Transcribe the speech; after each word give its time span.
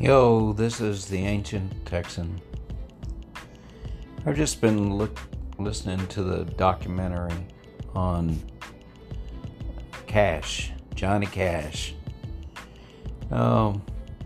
Yo, 0.00 0.54
this 0.54 0.80
is 0.80 1.04
the 1.04 1.18
Ancient 1.18 1.84
Texan. 1.84 2.40
I've 4.24 4.34
just 4.34 4.62
been 4.62 4.94
look, 4.96 5.20
listening 5.58 6.06
to 6.06 6.22
the 6.22 6.46
documentary 6.46 7.46
on 7.94 8.40
Cash, 10.06 10.72
Johnny 10.94 11.26
Cash. 11.26 11.94
Um, 13.30 13.82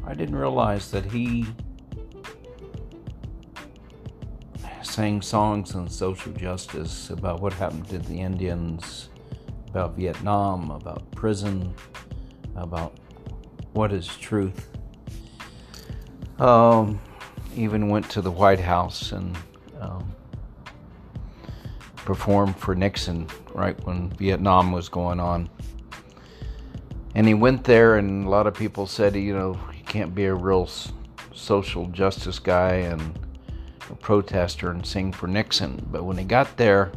I 0.06 0.14
didn't 0.14 0.36
realize 0.36 0.92
that 0.92 1.06
he 1.06 1.44
sang 4.82 5.20
songs 5.22 5.74
on 5.74 5.88
social 5.88 6.32
justice 6.34 7.10
about 7.10 7.40
what 7.40 7.52
happened 7.52 7.88
to 7.88 7.98
the 7.98 8.20
Indians, 8.20 9.08
about 9.70 9.96
Vietnam, 9.96 10.70
about 10.70 11.10
prison, 11.10 11.74
about 12.54 12.96
what 13.72 13.92
is 13.92 14.06
truth. 14.06 14.68
Um, 16.38 17.00
even 17.56 17.88
went 17.88 18.10
to 18.10 18.20
the 18.20 18.30
White 18.30 18.60
House 18.60 19.12
and 19.12 19.36
um, 19.80 20.14
performed 21.96 22.56
for 22.56 22.74
Nixon 22.74 23.28
right 23.54 23.78
when 23.86 24.10
Vietnam 24.10 24.72
was 24.72 24.88
going 24.88 25.20
on. 25.20 25.48
And 27.14 27.28
he 27.28 27.34
went 27.34 27.62
there, 27.62 27.96
and 27.96 28.26
a 28.26 28.28
lot 28.28 28.48
of 28.48 28.54
people 28.54 28.86
said, 28.86 29.14
you 29.14 29.34
know, 29.34 29.54
he 29.72 29.82
can't 29.82 30.14
be 30.14 30.24
a 30.24 30.34
real 30.34 30.68
social 31.32 31.86
justice 31.88 32.40
guy 32.40 32.74
and 32.74 33.18
a 33.90 33.94
protester 33.94 34.70
and 34.70 34.84
sing 34.84 35.12
for 35.12 35.28
Nixon. 35.28 35.86
But 35.92 36.04
when 36.04 36.18
he 36.18 36.24
got 36.24 36.56
there, 36.56 36.90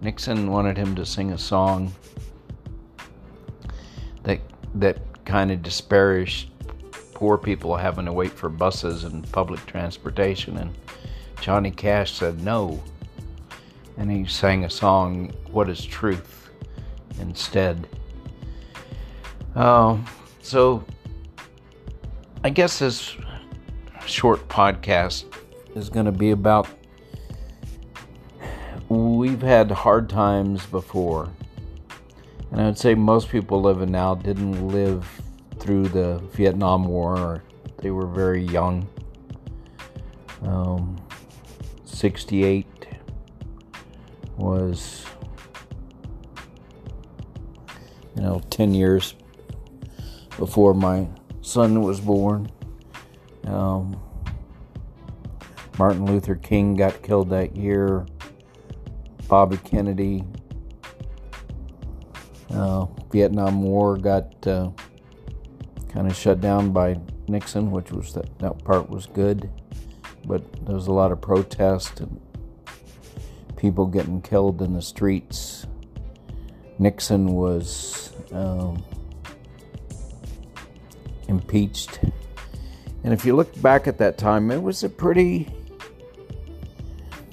Nixon 0.00 0.50
wanted 0.50 0.76
him 0.76 0.94
to 0.94 1.04
sing 1.04 1.32
a 1.32 1.38
song 1.38 1.92
that 4.22 4.40
that 4.74 4.98
kind 5.24 5.50
of 5.50 5.62
disparaged 5.62 6.50
poor 7.14 7.38
people 7.38 7.76
having 7.76 8.04
to 8.04 8.12
wait 8.12 8.32
for 8.32 8.48
buses 8.48 9.04
and 9.04 9.30
public 9.32 9.64
transportation. 9.66 10.58
And 10.58 10.74
Johnny 11.40 11.70
Cash 11.70 12.12
said 12.12 12.42
no. 12.42 12.82
And 13.96 14.10
he 14.10 14.26
sang 14.26 14.64
a 14.64 14.70
song, 14.70 15.32
What 15.50 15.68
is 15.68 15.84
Truth, 15.84 16.50
instead. 17.20 17.86
Uh, 19.54 19.96
so 20.42 20.84
I 22.42 22.50
guess 22.50 22.80
this 22.80 23.16
short 24.04 24.46
podcast 24.48 25.24
is 25.74 25.88
going 25.88 26.06
to 26.06 26.12
be 26.12 26.32
about 26.32 26.68
we've 28.88 29.42
had 29.42 29.70
hard 29.70 30.08
times 30.08 30.66
before. 30.66 31.30
And 32.50 32.60
I 32.60 32.66
would 32.66 32.78
say 32.78 32.94
most 32.94 33.28
people 33.28 33.60
living 33.60 33.90
now 33.90 34.14
didn't 34.14 34.68
live 34.68 35.22
through 35.64 35.88
the 35.88 36.18
Vietnam 36.32 36.84
War. 36.84 37.42
They 37.78 37.90
were 37.90 38.06
very 38.06 38.42
young. 38.42 38.86
Um, 40.42 41.02
68 41.86 42.66
was, 44.36 45.06
you 48.14 48.22
know, 48.22 48.42
10 48.50 48.74
years 48.74 49.14
before 50.36 50.74
my 50.74 51.08
son 51.40 51.80
was 51.80 51.98
born. 51.98 52.50
Um, 53.44 53.98
Martin 55.78 56.04
Luther 56.04 56.34
King 56.34 56.74
got 56.74 57.02
killed 57.02 57.30
that 57.30 57.56
year. 57.56 58.04
Bobby 59.28 59.56
Kennedy. 59.56 60.24
Uh, 62.50 62.84
Vietnam 63.10 63.62
War 63.62 63.96
got 63.96 64.46
uh, 64.46 64.70
kind 65.94 66.08
of 66.08 66.16
shut 66.16 66.40
down 66.40 66.72
by 66.72 66.98
Nixon, 67.28 67.70
which 67.70 67.92
was 67.92 68.12
that, 68.14 68.38
that 68.40 68.64
part 68.64 68.90
was 68.90 69.06
good, 69.06 69.48
but 70.24 70.42
there 70.66 70.74
was 70.74 70.88
a 70.88 70.92
lot 70.92 71.12
of 71.12 71.20
protest 71.20 72.00
and 72.00 72.20
people 73.56 73.86
getting 73.86 74.20
killed 74.20 74.60
in 74.60 74.74
the 74.74 74.82
streets. 74.82 75.66
Nixon 76.80 77.28
was 77.28 78.12
um, 78.32 78.82
impeached. 81.28 82.00
And 83.04 83.12
if 83.12 83.24
you 83.24 83.36
look 83.36 83.62
back 83.62 83.86
at 83.86 83.98
that 83.98 84.18
time, 84.18 84.50
it 84.50 84.60
was 84.60 84.82
a 84.82 84.88
pretty 84.88 85.48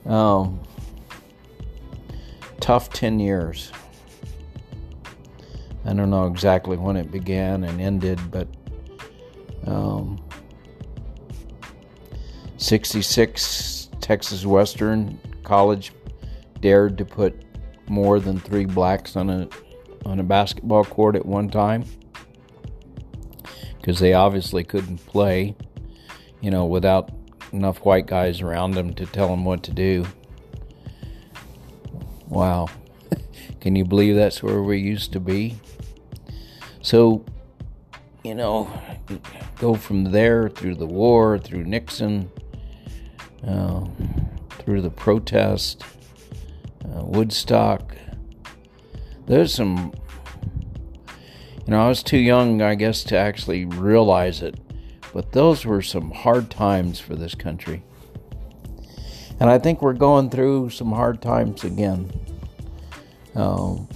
um, 0.05 0.59
tough 2.59 2.93
10 2.93 3.19
years. 3.19 3.71
I 5.91 5.93
don't 5.93 6.09
know 6.09 6.25
exactly 6.25 6.77
when 6.77 6.95
it 6.95 7.11
began 7.11 7.65
and 7.65 7.81
ended, 7.81 8.17
but 8.31 8.47
um, 9.67 10.23
66 12.55 13.89
Texas 13.99 14.45
Western 14.45 15.19
College 15.43 15.91
dared 16.61 16.97
to 16.97 17.03
put 17.03 17.43
more 17.89 18.21
than 18.21 18.39
three 18.39 18.63
blacks 18.63 19.17
on 19.17 19.29
a 19.29 19.49
on 20.05 20.21
a 20.21 20.23
basketball 20.23 20.85
court 20.85 21.17
at 21.17 21.25
one 21.25 21.49
time 21.49 21.83
because 23.75 23.99
they 23.99 24.13
obviously 24.13 24.63
couldn't 24.63 25.05
play, 25.07 25.53
you 26.39 26.51
know, 26.51 26.65
without 26.65 27.11
enough 27.51 27.83
white 27.83 28.05
guys 28.05 28.39
around 28.39 28.71
them 28.71 28.93
to 28.93 29.05
tell 29.05 29.27
them 29.27 29.43
what 29.43 29.61
to 29.63 29.73
do. 29.73 30.05
Wow. 32.29 32.69
Can 33.59 33.75
you 33.75 33.83
believe 33.83 34.15
that's 34.15 34.41
where 34.41 34.63
we 34.63 34.79
used 34.79 35.11
to 35.11 35.19
be? 35.19 35.59
So, 36.81 37.23
you 38.23 38.33
know, 38.33 38.71
go 39.59 39.75
from 39.75 40.05
there 40.05 40.49
through 40.49 40.75
the 40.75 40.85
war, 40.85 41.37
through 41.37 41.63
Nixon, 41.63 42.31
uh, 43.47 43.85
through 44.49 44.81
the 44.81 44.89
protest, 44.89 45.83
uh, 46.85 47.03
Woodstock. 47.03 47.95
There's 49.27 49.53
some, 49.53 49.93
you 51.65 51.71
know, 51.71 51.85
I 51.85 51.87
was 51.87 52.03
too 52.03 52.17
young, 52.17 52.61
I 52.61 52.75
guess, 52.75 53.03
to 53.05 53.17
actually 53.17 53.65
realize 53.65 54.41
it, 54.41 54.59
but 55.13 55.31
those 55.31 55.65
were 55.65 55.81
some 55.81 56.11
hard 56.11 56.49
times 56.49 56.99
for 56.99 57.15
this 57.15 57.35
country. 57.35 57.83
And 59.39 59.49
I 59.49 59.57
think 59.57 59.81
we're 59.81 59.93
going 59.93 60.29
through 60.29 60.69
some 60.71 60.91
hard 60.91 61.21
times 61.21 61.63
again. 61.63 62.11
Um, 63.35 63.87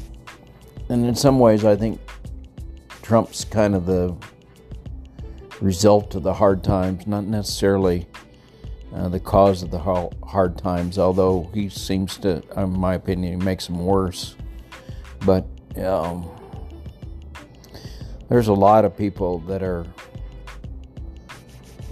and 0.89 1.05
in 1.05 1.15
some 1.15 1.39
ways, 1.39 1.65
I 1.65 1.75
think 1.75 1.99
Trump's 3.05 3.45
kind 3.45 3.75
of 3.75 3.85
the 3.85 4.15
result 5.61 6.15
of 6.15 6.23
the 6.23 6.33
hard 6.33 6.63
times, 6.63 7.05
not 7.05 7.23
necessarily 7.23 8.07
uh, 8.95 9.09
the 9.09 9.19
cause 9.19 9.61
of 9.61 9.69
the 9.69 9.77
hard 9.77 10.57
times, 10.57 10.97
although 10.97 11.47
he 11.53 11.69
seems 11.69 12.17
to, 12.17 12.41
in 12.57 12.71
my 12.71 12.95
opinion, 12.95 13.43
makes 13.43 13.67
them 13.67 13.77
worse. 13.77 14.35
But 15.23 15.45
um, 15.77 16.27
there's 18.27 18.47
a 18.47 18.53
lot 18.53 18.85
of 18.85 18.97
people 18.97 19.37
that 19.41 19.61
are 19.61 19.85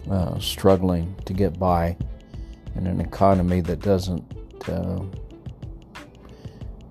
uh, 0.10 0.40
struggling 0.40 1.16
to 1.26 1.34
get 1.34 1.60
by 1.60 1.96
in 2.74 2.88
an 2.88 3.00
economy 3.00 3.62
that 3.62 3.82
doesn't. 3.82 4.24
Uh, 4.68 5.04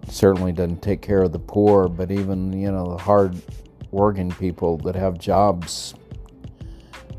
certainly 0.09 0.53
doesn't 0.53 0.83
take 0.83 1.01
care 1.01 1.23
of 1.23 1.33
the 1.33 1.39
poor, 1.39 1.89
but 1.89 2.13
even 2.13 2.53
you 2.53 2.71
know 2.71 2.91
the 2.91 3.03
hard 3.03 3.35
working 3.93 4.33
people 4.33 4.79
that 4.79 4.97
have 4.97 5.19
jobs 5.19 5.95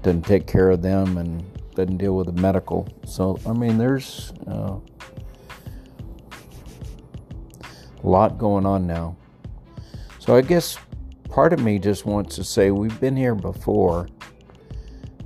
doesn't 0.02 0.24
take 0.24 0.46
care 0.46 0.70
of 0.72 0.82
them 0.82 1.18
and 1.18 1.46
doesn't 1.76 1.98
deal 1.98 2.18
with 2.18 2.26
the 2.28 2.42
medical. 2.42 2.88
So 3.06 3.40
I 3.46 3.54
mean, 3.54 3.78
there's 3.78 4.34
uh, 4.48 4.78
a 8.04 8.08
lot 8.08 8.38
going 8.38 8.66
on 8.66 8.86
now. 8.86 9.16
So 10.20 10.36
I 10.36 10.42
guess 10.42 10.78
part 11.30 11.54
of 11.54 11.60
me 11.60 11.80
just 11.80 12.06
wants 12.06 12.36
to 12.36 12.44
say 12.44 12.72
we've 12.72 13.00
been 13.00 13.16
here 13.16 13.36
before, 13.36 14.08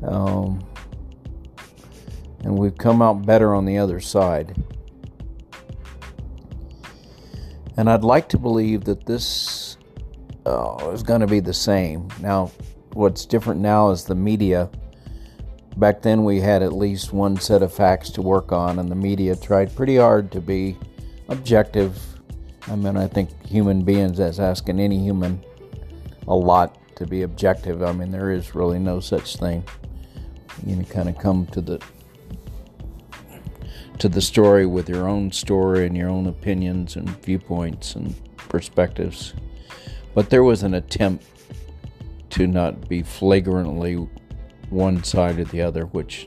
um, 0.04 0.64
and 2.44 2.58
we've 2.58 2.78
come 2.78 3.02
out 3.02 3.26
better 3.26 3.56
on 3.56 3.66
the 3.66 3.78
other 3.78 4.00
side. 4.00 4.64
And 7.78 7.90
I'd 7.90 8.04
like 8.04 8.28
to 8.30 8.40
believe 8.40 8.86
that 8.86 9.06
this 9.06 9.77
Oh, 10.50 10.92
is 10.92 11.04
going 11.04 11.20
to 11.20 11.28
be 11.28 11.42
the 11.42 11.54
same. 11.54 12.08
Now, 12.22 12.52
what's 12.94 13.26
different 13.26 13.60
now 13.60 13.90
is 13.90 14.06
the 14.06 14.16
media. 14.16 14.70
Back 15.76 16.02
then, 16.02 16.24
we 16.24 16.40
had 16.40 16.64
at 16.64 16.72
least 16.72 17.12
one 17.12 17.38
set 17.38 17.62
of 17.62 17.74
facts 17.74 18.10
to 18.12 18.22
work 18.22 18.54
on, 18.54 18.80
and 18.80 18.90
the 18.90 18.96
media 18.96 19.36
tried 19.36 19.76
pretty 19.76 19.98
hard 19.98 20.32
to 20.32 20.40
be 20.40 20.78
objective. 21.28 22.02
I 22.66 22.78
mean, 22.78 22.96
I 22.96 23.08
think 23.08 23.30
human 23.46 23.84
beings, 23.84 24.20
that's 24.20 24.40
asking 24.40 24.80
any 24.80 24.98
human 24.98 25.44
a 26.30 26.36
lot 26.36 26.78
to 26.96 27.06
be 27.06 27.24
objective. 27.24 27.84
I 27.84 27.92
mean, 27.92 28.10
there 28.10 28.32
is 28.32 28.56
really 28.56 28.80
no 28.80 29.02
such 29.02 29.36
thing. 29.36 29.66
You 30.66 30.78
know, 30.78 30.84
kind 30.86 31.10
of 31.10 31.18
come 31.18 31.46
to 31.48 31.60
the 31.60 31.82
to 34.00 34.08
the 34.08 34.22
story 34.22 34.66
with 34.66 34.88
your 34.88 35.10
own 35.10 35.30
story 35.32 35.86
and 35.86 35.98
your 35.98 36.08
own 36.08 36.28
opinions 36.28 36.96
and 36.96 37.10
viewpoints 37.26 37.96
and 37.96 38.16
perspectives. 38.38 39.34
But 40.18 40.32
there 40.32 40.42
was 40.42 40.64
an 40.64 40.74
attempt 40.74 41.26
to 42.32 42.48
not 42.48 42.90
be 42.90 43.04
flagrantly 43.04 43.98
one 44.72 45.04
side 45.04 45.38
or 45.38 45.44
the 45.44 45.62
other, 45.62 45.86
which 45.86 46.26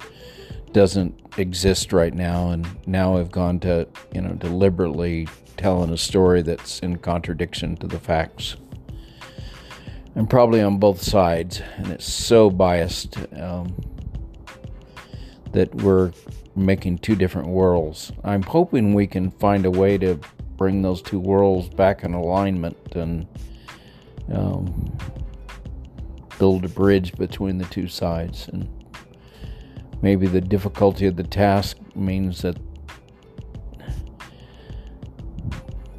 doesn't 0.71 1.21
exist 1.37 1.93
right 1.93 2.15
now. 2.15 2.51
And 2.51 2.69
now 2.87 3.17
I've 3.17 3.33
gone 3.33 3.59
to, 3.61 3.89
you 4.15 4.21
know, 4.21 4.35
deliberately 4.35 5.27
telling 5.57 5.91
a 5.91 5.97
story 5.97 6.41
that's 6.41 6.79
in 6.79 6.99
contradiction 6.99 7.77
to 7.79 7.89
the 7.89 7.99
facts. 7.99 8.55
I'm 10.15 10.29
probably 10.29 10.63
on 10.63 10.79
both 10.79 11.03
sides, 11.03 11.61
and 11.77 11.89
it's 11.89 12.07
so 12.07 12.49
biased 12.49 13.17
um, 13.37 13.75
that 15.51 15.75
we're 15.75 16.13
making 16.55 16.99
two 16.99 17.17
different 17.17 17.49
worlds. 17.49 18.13
I'm 18.23 18.45
hoping 18.45 18.95
we 18.95 19.09
can 19.09 19.33
find 19.33 19.67
a 19.67 19.71
way 19.73 19.99
to 19.99 20.21
bring 20.57 20.83
those 20.83 21.03
two 21.03 21.19
worlds 21.19 21.69
back 21.71 22.05
in 22.05 22.15
alignment 22.15 22.95
and 22.95 23.27
um, 24.33 24.97
build 26.39 26.65
a 26.65 26.69
bridge 26.69 27.13
between 27.15 27.59
the 27.59 27.67
two 27.67 27.89
sides. 27.89 28.49
And 28.49 28.69
maybe 30.03 30.27
the 30.27 30.41
difficulty 30.41 31.07
of 31.07 31.17
the 31.17 31.25
task 31.25 31.77
means 31.95 32.43
that 32.43 32.57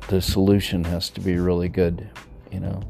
the 0.07 0.21
solution 0.21 0.83
has 0.83 1.09
to 1.11 1.21
be 1.21 1.37
really 1.37 1.69
good, 1.69 2.09
you 2.51 2.59
know. 2.59 2.81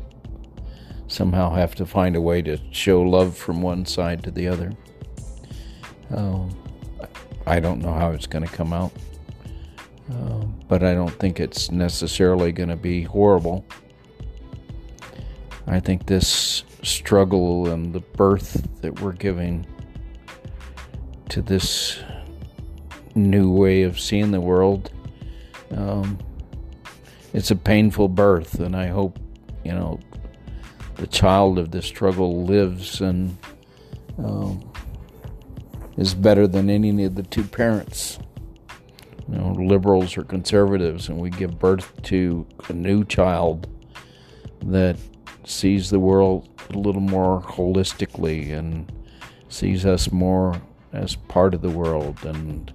Somehow 1.07 1.53
have 1.53 1.75
to 1.75 1.85
find 1.85 2.15
a 2.15 2.21
way 2.21 2.41
to 2.41 2.57
show 2.71 3.01
love 3.01 3.37
from 3.37 3.61
one 3.61 3.85
side 3.85 4.23
to 4.23 4.31
the 4.31 4.47
other. 4.47 4.71
Um, 6.09 6.49
I 7.45 7.59
don't 7.59 7.81
know 7.81 7.93
how 7.93 8.11
it's 8.11 8.27
going 8.27 8.45
to 8.45 8.51
come 8.51 8.71
out, 8.71 8.91
uh, 10.11 10.45
but 10.67 10.83
I 10.83 10.93
don't 10.93 11.13
think 11.19 11.39
it's 11.39 11.69
necessarily 11.69 12.51
going 12.51 12.69
to 12.69 12.75
be 12.75 13.03
horrible. 13.03 13.65
I 15.71 15.79
think 15.79 16.05
this 16.05 16.65
struggle 16.83 17.69
and 17.69 17.93
the 17.93 18.01
birth 18.01 18.67
that 18.81 18.99
we're 18.99 19.13
giving 19.13 19.65
to 21.29 21.41
this 21.41 22.03
new 23.15 23.49
way 23.49 23.83
of 23.83 23.97
seeing 23.97 24.31
the 24.31 24.41
world, 24.41 24.91
um, 25.71 26.19
it's 27.33 27.51
a 27.51 27.55
painful 27.55 28.09
birth, 28.09 28.59
and 28.59 28.75
I 28.75 28.87
hope, 28.87 29.17
you 29.63 29.71
know, 29.71 30.01
the 30.95 31.07
child 31.07 31.57
of 31.57 31.71
this 31.71 31.85
struggle 31.85 32.43
lives 32.43 32.99
and 32.99 33.37
um, 34.17 34.69
is 35.95 36.13
better 36.13 36.47
than 36.47 36.69
any 36.69 37.05
of 37.05 37.15
the 37.15 37.23
two 37.23 37.45
parents. 37.45 38.19
You 39.29 39.37
know, 39.37 39.53
liberals 39.53 40.17
or 40.17 40.23
conservatives, 40.23 41.07
and 41.07 41.17
we 41.17 41.29
give 41.29 41.57
birth 41.57 41.93
to 42.03 42.45
a 42.67 42.73
new 42.73 43.05
child 43.05 43.69
that 44.63 44.97
sees 45.51 45.89
the 45.89 45.99
world 45.99 46.47
a 46.69 46.77
little 46.77 47.01
more 47.01 47.41
holistically 47.41 48.51
and 48.57 48.91
sees 49.49 49.85
us 49.85 50.11
more 50.11 50.61
as 50.93 51.15
part 51.15 51.53
of 51.53 51.61
the 51.61 51.69
world 51.69 52.17
and 52.25 52.73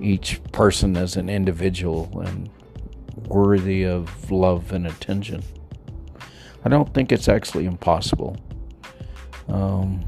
each 0.00 0.40
person 0.52 0.96
as 0.96 1.16
an 1.16 1.28
individual 1.28 2.22
and 2.24 2.48
worthy 3.26 3.84
of 3.84 4.30
love 4.30 4.72
and 4.72 4.86
attention. 4.86 5.42
I 6.64 6.68
don't 6.68 6.92
think 6.94 7.12
it's 7.12 7.28
actually 7.28 7.66
impossible. 7.66 8.36
Um, 9.48 10.04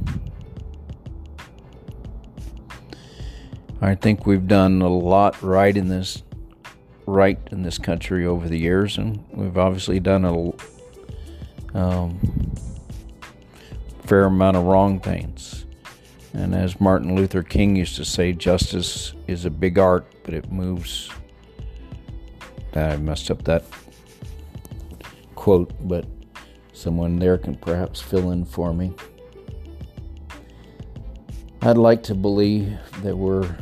I 3.81 3.95
think 3.95 4.27
we've 4.27 4.47
done 4.47 4.83
a 4.83 4.89
lot 4.89 5.41
right 5.43 5.77
in 5.77 5.89
this 5.89 6.23
right 7.07 7.39
in 7.51 7.63
this 7.63 7.79
country 7.79 8.25
over 8.25 8.49
the 8.49 8.59
years, 8.59 8.99
and 8.99 9.25
we've 9.33 9.59
obviously 9.59 9.99
done 9.99 10.25
a 10.25 10.53
um, 11.75 12.19
fair 14.05 14.25
amount 14.25 14.56
of 14.56 14.64
wrong 14.64 15.00
things. 15.00 15.67
And 16.32 16.55
as 16.55 16.81
Martin 16.81 17.17
Luther 17.17 17.43
King 17.43 17.76
used 17.76 17.96
to 17.96 18.05
say, 18.05 18.32
justice 18.32 19.14
is 19.26 19.44
a 19.44 19.50
big 19.50 19.78
art, 19.78 20.06
but 20.25 20.34
it 20.34 20.50
moves. 20.50 21.11
I 22.75 22.96
messed 22.96 23.31
up 23.31 23.43
that 23.44 23.64
quote, 25.34 25.72
but 25.88 26.06
someone 26.72 27.19
there 27.19 27.37
can 27.37 27.56
perhaps 27.56 28.00
fill 28.00 28.31
in 28.31 28.44
for 28.44 28.72
me. 28.72 28.93
I'd 31.62 31.76
like 31.76 32.02
to 32.05 32.14
believe 32.14 32.78
that 33.02 33.17
we're 33.17 33.56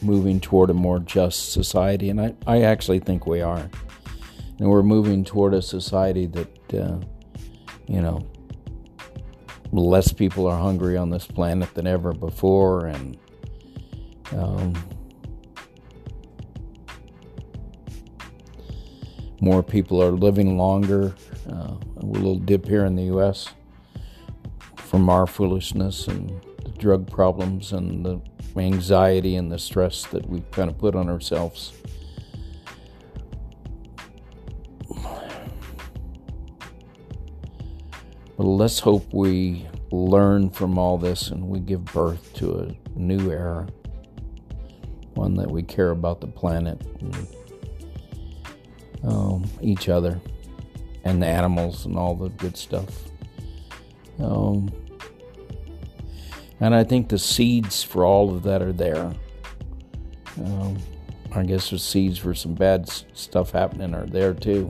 moving 0.00 0.40
toward 0.40 0.70
a 0.70 0.74
more 0.74 0.98
just 0.98 1.52
society, 1.52 2.10
and 2.10 2.20
I, 2.20 2.34
I 2.46 2.62
actually 2.62 2.98
think 2.98 3.26
we 3.26 3.40
are. 3.40 3.68
And 4.58 4.68
we're 4.68 4.82
moving 4.82 5.24
toward 5.24 5.54
a 5.54 5.62
society 5.62 6.26
that 6.26 6.74
uh, 6.74 6.98
you 7.86 8.00
know, 8.00 8.26
less 9.72 10.12
people 10.12 10.46
are 10.46 10.58
hungry 10.58 10.96
on 10.96 11.10
this 11.10 11.26
planet 11.26 11.74
than 11.74 11.86
ever 11.86 12.12
before, 12.12 12.86
and 12.86 13.18
um, 14.32 14.74
more 19.40 19.62
people 19.62 20.02
are 20.02 20.12
living 20.12 20.56
longer. 20.56 21.14
Uh, 21.48 21.74
a 21.98 22.04
little 22.04 22.38
dip 22.38 22.66
here 22.66 22.84
in 22.86 22.96
the 22.96 23.04
U.S. 23.04 23.50
from 24.76 25.10
our 25.10 25.26
foolishness 25.26 26.08
and 26.08 26.30
the 26.64 26.70
drug 26.70 27.10
problems 27.10 27.72
and 27.72 28.04
the 28.04 28.20
anxiety 28.56 29.36
and 29.36 29.50
the 29.50 29.58
stress 29.58 30.06
that 30.06 30.28
we 30.28 30.40
kind 30.52 30.70
of 30.70 30.78
put 30.78 30.94
on 30.94 31.08
ourselves. 31.08 31.72
Let's 38.44 38.78
hope 38.78 39.12
we 39.12 39.66
learn 39.90 40.50
from 40.50 40.78
all 40.78 40.98
this 40.98 41.30
and 41.30 41.48
we 41.48 41.60
give 41.60 41.84
birth 41.86 42.32
to 42.34 42.58
a 42.58 42.98
new 42.98 43.30
era, 43.30 43.66
one 45.14 45.34
that 45.34 45.50
we 45.50 45.62
care 45.62 45.90
about 45.90 46.20
the 46.20 46.26
planet 46.26 46.80
and 47.00 47.28
um, 49.04 49.44
each 49.60 49.88
other 49.88 50.20
and 51.04 51.22
the 51.22 51.26
animals 51.26 51.86
and 51.86 51.96
all 51.96 52.14
the 52.14 52.28
good 52.30 52.56
stuff. 52.56 53.04
Um, 54.18 54.70
and 56.60 56.74
I 56.74 56.84
think 56.84 57.08
the 57.08 57.18
seeds 57.18 57.82
for 57.82 58.04
all 58.04 58.34
of 58.34 58.42
that 58.44 58.62
are 58.62 58.72
there. 58.72 59.12
Um, 60.38 60.78
I 61.32 61.42
guess 61.42 61.70
the 61.70 61.78
seeds 61.78 62.18
for 62.18 62.34
some 62.34 62.54
bad 62.54 62.88
stuff 62.88 63.50
happening 63.50 63.94
are 63.94 64.06
there 64.06 64.34
too. 64.34 64.68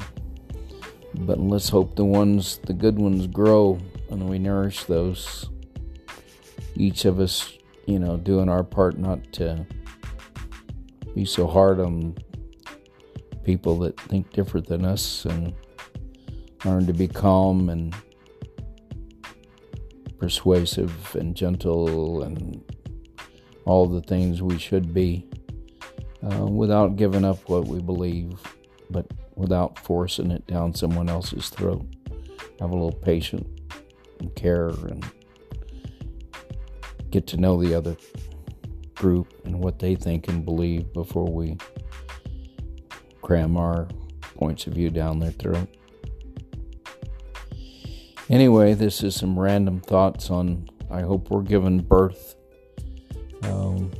But 1.20 1.38
let's 1.38 1.68
hope 1.68 1.96
the 1.96 2.04
ones, 2.04 2.58
the 2.58 2.72
good 2.72 2.98
ones, 2.98 3.26
grow 3.26 3.78
and 4.10 4.28
we 4.28 4.38
nourish 4.38 4.84
those. 4.84 5.48
Each 6.76 7.04
of 7.04 7.20
us, 7.20 7.56
you 7.86 7.98
know, 7.98 8.16
doing 8.16 8.48
our 8.48 8.64
part 8.64 8.98
not 8.98 9.32
to 9.34 9.66
be 11.14 11.24
so 11.24 11.46
hard 11.46 11.80
on 11.80 12.16
people 13.44 13.78
that 13.80 13.98
think 14.00 14.32
different 14.32 14.66
than 14.66 14.84
us 14.84 15.24
and 15.24 15.54
learn 16.64 16.86
to 16.86 16.92
be 16.92 17.06
calm 17.06 17.68
and 17.68 17.94
persuasive 20.18 21.14
and 21.14 21.36
gentle 21.36 22.22
and 22.22 22.62
all 23.66 23.86
the 23.86 24.00
things 24.02 24.42
we 24.42 24.58
should 24.58 24.92
be 24.94 25.28
uh, 26.22 26.46
without 26.46 26.96
giving 26.96 27.24
up 27.24 27.48
what 27.48 27.66
we 27.66 27.80
believe, 27.80 28.32
but 28.94 29.10
without 29.34 29.76
forcing 29.76 30.30
it 30.30 30.46
down 30.46 30.72
someone 30.72 31.08
else's 31.08 31.48
throat. 31.48 31.84
Have 32.60 32.70
a 32.70 32.74
little 32.74 32.92
patience 32.92 33.48
and 34.20 34.32
care 34.36 34.68
and 34.68 35.04
get 37.10 37.26
to 37.26 37.36
know 37.36 37.60
the 37.60 37.74
other 37.74 37.96
group 38.94 39.34
and 39.44 39.58
what 39.58 39.80
they 39.80 39.96
think 39.96 40.28
and 40.28 40.44
believe 40.44 40.92
before 40.92 41.26
we 41.26 41.58
cram 43.20 43.56
our 43.56 43.88
points 44.36 44.68
of 44.68 44.74
view 44.74 44.90
down 44.90 45.18
their 45.18 45.32
throat. 45.32 45.68
Anyway, 48.30 48.74
this 48.74 49.02
is 49.02 49.16
some 49.16 49.36
random 49.36 49.80
thoughts 49.80 50.30
on 50.30 50.68
I 50.88 51.00
hope 51.00 51.30
we're 51.30 51.42
giving 51.42 51.80
birth 51.80 52.36
um, 53.42 53.90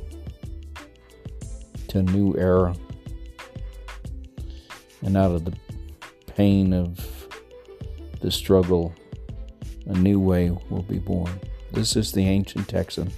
to 1.89 1.99
a 1.99 2.03
new 2.03 2.33
era 2.37 2.73
and 5.05 5.15
out 5.15 5.31
of 5.31 5.45
the 5.45 5.53
pain 6.25 6.73
of 6.73 7.29
the 8.21 8.31
struggle, 8.31 8.93
a 9.85 9.93
new 9.93 10.19
way 10.19 10.49
will 10.69 10.81
be 10.81 10.97
born. 10.99 11.39
This 11.71 11.95
is 11.95 12.11
the 12.11 12.27
ancient 12.27 12.67
Texan. 12.67 13.11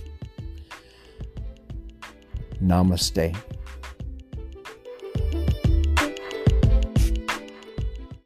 Namaste. 2.62 3.36